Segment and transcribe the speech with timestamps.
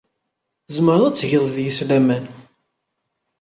[0.65, 2.25] Tzemreḍ ad tgeḍ deg-s laman.